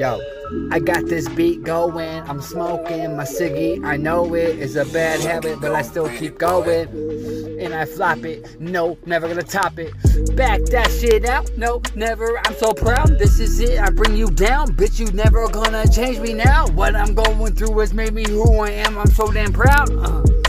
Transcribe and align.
Yo, 0.00 0.18
I 0.70 0.78
got 0.78 1.04
this 1.08 1.28
beat 1.28 1.62
going. 1.62 2.22
I'm 2.22 2.40
smoking 2.40 3.14
my 3.18 3.24
ciggy. 3.24 3.84
I 3.84 3.98
know 3.98 4.34
it 4.34 4.58
is 4.58 4.76
a 4.76 4.86
bad 4.86 5.20
habit, 5.20 5.60
but 5.60 5.72
I 5.74 5.82
still 5.82 6.08
keep 6.08 6.38
going. 6.38 6.88
And 7.60 7.74
I 7.74 7.84
flop 7.84 8.24
it. 8.24 8.58
No, 8.58 8.96
never 9.04 9.28
gonna 9.28 9.42
top 9.42 9.78
it. 9.78 9.92
Back 10.34 10.62
that 10.70 10.90
shit 10.90 11.26
out. 11.26 11.54
No, 11.58 11.82
never. 11.94 12.40
I'm 12.46 12.54
so 12.54 12.72
proud. 12.72 13.18
This 13.18 13.40
is 13.40 13.60
it. 13.60 13.78
I 13.78 13.90
bring 13.90 14.16
you 14.16 14.30
down. 14.30 14.68
Bitch, 14.68 14.98
you 14.98 15.12
never 15.12 15.46
gonna 15.48 15.86
change 15.86 16.18
me 16.18 16.32
now. 16.32 16.66
What 16.68 16.96
I'm 16.96 17.14
going 17.14 17.54
through 17.54 17.78
has 17.80 17.92
made 17.92 18.14
me 18.14 18.24
who 18.26 18.60
I 18.60 18.70
am. 18.70 18.96
I'm 18.96 19.06
so 19.10 19.30
damn 19.30 19.52
proud. 19.52 19.90
Uh. 19.92 20.39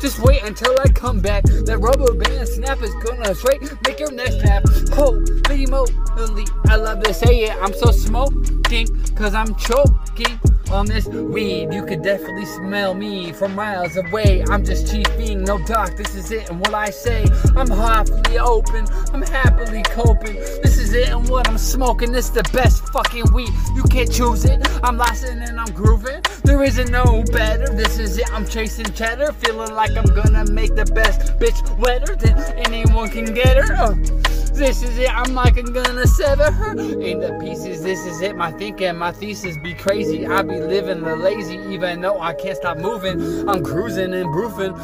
Just 0.00 0.18
wait 0.20 0.42
until 0.42 0.74
I 0.80 0.88
come 0.88 1.20
back. 1.20 1.44
That 1.44 1.78
rubber 1.78 2.14
band 2.14 2.48
snap 2.48 2.82
is 2.82 2.94
gonna 3.04 3.34
straight 3.34 3.60
make 3.86 4.00
your 4.00 4.10
neck 4.10 4.32
snap. 4.32 4.64
Holy 4.94 5.66
moly, 5.66 6.46
I 6.66 6.76
love 6.76 7.02
to 7.02 7.12
say 7.12 7.44
it. 7.44 7.56
I'm 7.60 7.74
so 7.74 7.90
smoking, 7.90 8.88
cause 9.14 9.34
I'm 9.34 9.54
choking 9.56 10.40
on 10.72 10.86
this 10.86 11.06
weed. 11.06 11.72
You 11.72 11.84
could 11.84 12.02
definitely 12.02 12.46
smell 12.46 12.94
me 12.94 13.32
from 13.32 13.54
miles 13.54 13.96
away. 13.96 14.44
I'm 14.48 14.64
just 14.64 14.86
chiefing, 14.86 15.46
no 15.46 15.58
doc, 15.66 15.96
this 15.96 16.14
is 16.14 16.30
it. 16.30 16.50
And 16.50 16.60
what 16.60 16.74
I 16.74 16.90
say, 16.90 17.24
I'm 17.56 17.70
awfully 17.72 18.38
open, 18.38 18.86
I'm 19.12 19.22
happily 19.22 19.82
coping. 19.82 20.34
This 20.62 20.78
is 20.78 20.92
it, 20.94 21.08
and 21.08 21.28
what 21.28 21.48
I'm 21.48 21.58
smoking, 21.58 22.12
this 22.12 22.30
the 22.30 22.42
best 22.52 22.86
fucking 22.92 23.32
weed. 23.32 23.50
You 23.74 23.82
can't 23.84 24.10
choose 24.10 24.44
it. 24.44 24.66
I'm 24.82 24.96
lasting 24.96 25.40
and 25.42 25.58
I'm 25.58 25.72
grooving. 25.72 26.22
There 26.44 26.62
isn't 26.62 26.90
no 26.90 27.22
better. 27.32 27.66
This 27.74 27.98
is 27.98 28.18
it. 28.18 28.32
I'm 28.32 28.46
chasing 28.46 28.86
cheddar, 28.92 29.32
feeling 29.32 29.74
like 29.74 29.96
I'm 29.96 30.06
gonna 30.14 30.50
make 30.50 30.74
the 30.74 30.86
best 30.86 31.38
bitch 31.38 31.78
wetter 31.78 32.16
than 32.16 32.38
anyone 32.66 33.08
can 33.08 33.32
get 33.34 33.56
her. 33.56 33.74
Uh. 33.74 34.39
This 34.52 34.82
is 34.82 34.98
it. 34.98 35.10
I'm 35.14 35.34
like 35.34 35.56
I'm 35.56 35.72
gonna 35.72 36.06
sever 36.06 36.50
her 36.50 36.72
into 36.72 37.38
pieces. 37.40 37.82
This 37.82 38.04
is 38.04 38.20
it. 38.20 38.36
My 38.36 38.52
thinking, 38.52 38.96
my 38.96 39.12
thesis 39.12 39.56
be 39.62 39.74
crazy. 39.74 40.26
I 40.26 40.42
be 40.42 40.60
living 40.60 41.02
the 41.02 41.16
lazy, 41.16 41.56
even 41.72 42.00
though 42.00 42.20
I 42.20 42.34
can't 42.34 42.56
stop 42.56 42.76
moving. 42.76 43.48
I'm 43.48 43.64
cruising 43.64 44.12
and 44.12 44.30
broofing. 44.32 44.74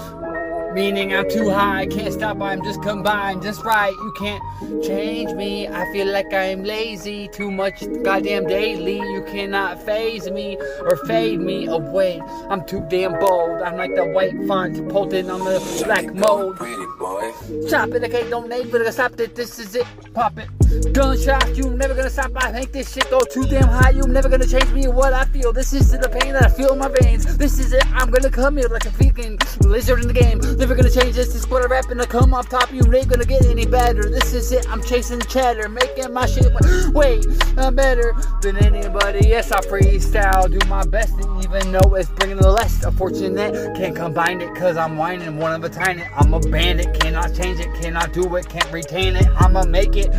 Meaning 0.77 1.15
I'm 1.15 1.27
too 1.31 1.49
high, 1.49 1.81
I 1.81 1.87
can't 1.87 2.13
stop, 2.13 2.39
I'm 2.43 2.63
just 2.63 2.83
combined, 2.83 3.43
just 3.43 3.65
right. 3.65 3.95
You 3.95 4.13
can't 4.19 4.43
change 4.85 5.33
me. 5.33 5.67
I 5.67 5.91
feel 5.91 6.07
like 6.13 6.31
I'm 6.35 6.65
lazy, 6.65 7.29
too 7.29 7.51
much 7.51 7.83
goddamn 8.03 8.47
daily. 8.47 8.99
You 8.99 9.25
cannot 9.27 9.83
phase 9.83 10.31
me 10.31 10.59
or 10.81 10.97
fade 11.07 11.41
me 11.41 11.67
away. 11.67 12.21
I'm 12.51 12.67
too 12.67 12.85
damn 12.91 13.19
bold. 13.19 13.63
I'm 13.63 13.79
like 13.79 13.95
the 13.95 14.05
white 14.05 14.37
font, 14.47 14.87
pulling 14.91 15.31
on 15.31 15.41
the 15.41 15.83
black 15.83 16.13
mold. 16.13 16.59
Chop 17.69 17.91
it, 17.91 18.05
okay, 18.05 18.29
don't 18.31 18.49
name 18.49 18.71
but 18.71 18.87
I 18.87 18.91
stop 18.91 19.19
it. 19.21 19.35
This 19.35 19.59
is 19.59 19.75
it, 19.75 19.87
pop 20.15 20.39
it. 20.39 20.49
Gunshot, 20.93 21.57
you 21.57 21.71
never 21.71 21.95
gonna 21.95 22.11
stop. 22.11 22.33
I 22.37 22.53
make 22.53 22.73
this 22.73 22.93
shit 22.93 23.09
go 23.11 23.21
too 23.21 23.45
damn 23.45 23.69
high. 23.69 23.91
You 23.91 24.03
never 24.03 24.29
gonna 24.29 24.47
change 24.47 24.71
me 24.73 24.89
what 24.89 25.13
I 25.13 25.25
feel. 25.27 25.53
This 25.53 25.73
is 25.73 25.91
the 25.91 26.09
pain 26.09 26.33
that 26.33 26.45
I 26.45 26.49
feel 26.49 26.73
in 26.73 26.79
my 26.79 26.89
veins. 27.01 27.37
This 27.37 27.59
is 27.59 27.73
it. 27.73 27.85
I'm 27.93 28.11
gonna 28.11 28.31
come 28.31 28.57
here 28.57 28.69
like 28.69 28.87
a 28.87 28.91
freaking 28.91 29.37
lizard 29.67 30.01
in 30.01 30.09
the 30.09 30.15
game. 30.15 30.39
Never 30.59 30.75
gonna 30.75 30.91
change 30.91 31.15
this. 31.15 31.33
This 31.33 31.49
what 31.49 31.63
I 31.63 31.67
rap 31.67 31.91
and 31.91 32.01
I 32.01 32.07
come 32.07 32.35
off 32.35 32.49
top. 32.49 32.73
You 32.73 32.83
ain't 32.93 33.09
gonna 33.09 33.25
get 33.25 33.47
any 33.47 33.67
better. 33.67 34.11
This 34.11 34.33
is 34.33 34.51
it. 34.53 34.67
I'm 34.71 34.83
chasing 34.83 35.21
chatter, 35.21 35.69
making 35.69 36.13
my 36.13 36.27
shit 36.27 36.53
way 36.93 37.21
I'm 37.57 37.75
better 37.75 38.15
than 38.43 38.57
anybody. 38.59 39.27
Yes, 39.29 39.53
I 39.53 39.61
freestyle, 39.61 40.51
do 40.51 40.67
my 40.69 40.85
best, 40.85 41.15
and 41.15 41.45
even 41.45 41.73
though 41.73 41.95
it's 41.95 42.11
bringing 42.11 42.39
the 42.39 42.51
less 42.51 42.83
unfortunate, 42.85 43.75
can't 43.77 43.95
combine 43.95 44.41
it 44.41 44.55
cause 44.55 44.77
I'm 44.77 44.97
whining 44.97 45.39
one 45.39 45.53
of 45.53 45.65
a 45.65 45.69
time. 45.69 46.03
I'm 46.17 46.35
a 46.35 46.41
bandit, 46.41 46.86
cannot 46.95 47.35
change 47.35 47.61
it, 47.61 47.73
cannot 47.81 48.13
do 48.13 48.35
it, 48.37 48.49
can't 48.49 48.71
retain 48.73 49.17
it. 49.17 49.27
I'ma 49.41 49.65
make 49.65 49.97
it 49.97 50.11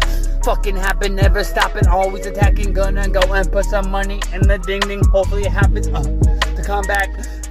fucking 0.44 0.76
happen, 0.76 1.16
never 1.16 1.44
stopping, 1.44 1.88
always 1.88 2.26
attacking, 2.26 2.74
gonna 2.74 3.10
go 3.10 3.22
and 3.34 3.52
put 3.52 3.66
some 3.66 3.90
money 3.92 4.22
in 4.34 4.42
the 4.42 4.58
ding 4.66 4.82
ding. 4.82 5.04
Hopefully 5.06 5.44
it 5.44 5.52
happens 5.52 5.88
uh, 5.88 6.04
to 6.04 6.64
come 6.66 6.86
back. 6.86 7.10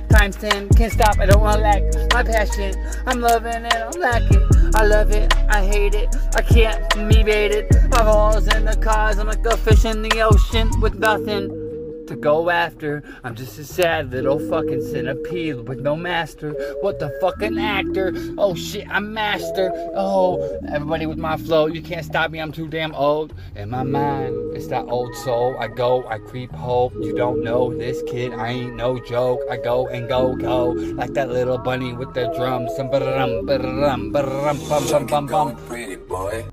Times 0.09 0.37
10, 0.37 0.71
can't 0.71 0.93
stop, 0.93 1.19
I 1.19 1.27
don't 1.27 1.41
wanna 1.41 1.63
lack 1.63 1.83
my 2.13 2.23
passion. 2.23 2.75
I'm 3.07 3.21
loving 3.21 3.65
it, 3.65 3.75
I'm 3.75 4.01
lacking. 4.01 4.43
I 4.75 4.85
love 4.85 5.11
it, 5.11 5.35
I 5.49 5.65
hate 5.65 5.95
it, 5.95 6.15
I 6.35 6.43
can't 6.43 7.09
be 7.09 7.23
baited. 7.23 7.67
My 7.91 8.03
balls 8.03 8.47
in 8.55 8.65
the 8.65 8.77
cars, 8.77 9.19
I'm 9.19 9.27
like 9.27 9.45
a 9.45 9.57
fish 9.57 9.85
in 9.85 10.03
the 10.03 10.21
ocean 10.23 10.71
with 10.81 10.99
nothing 10.99 11.66
to 12.07 12.17
go 12.17 12.51
after. 12.51 13.03
I'm 13.25 13.35
just 13.35 13.59
a 13.59 13.65
sad 13.65 14.11
little 14.11 14.39
fucking 14.39 14.83
centipede 14.83 15.69
with 15.69 15.81
no 15.81 15.97
master. 15.97 16.53
What 16.81 16.99
the 16.99 17.17
fucking 17.21 17.59
actor? 17.59 18.13
Oh 18.39 18.55
shit, 18.55 18.87
I'm 18.89 19.13
master. 19.13 19.71
Oh, 19.95 20.59
everybody 20.69 21.07
with 21.07 21.19
my 21.19 21.37
flow, 21.37 21.67
you 21.67 21.83
can't 21.83 22.05
stop 22.05 22.31
me. 22.31 22.41
I'm 22.41 22.53
too 22.53 22.69
damn 22.69 22.95
old. 22.95 23.35
In 23.55 23.71
my 23.71 23.83
mind, 23.83 24.35
it's 24.57 24.69
that 24.69 24.87
old 24.89 25.15
soul. 25.17 25.57
I 25.59 25.69
go, 25.69 26.07
I 26.09 26.19
creep 26.19 26.51
hope. 26.53 26.95
You 26.95 27.15
don't 27.17 27.43
know 27.43 27.75
this 27.75 28.03
kid, 28.07 28.33
I 28.33 28.49
ain't 28.49 28.77
no 28.77 28.99
joke. 28.99 29.41
I 29.51 29.57
go 29.57 29.87
and 29.89 30.09
go, 30.09 30.35
go 30.37 30.71
like 30.71 31.15
that 31.15 31.31
little 31.31 31.59
bunny 31.59 31.93
with 31.93 32.15
the 32.15 32.33
drums. 32.37 32.75
Some 32.77 32.91
bum 32.91 33.47
bum 33.47 35.07
bum 35.07 35.27
bum. 35.27 35.57
Pretty 35.67 35.97
boy. 35.97 36.47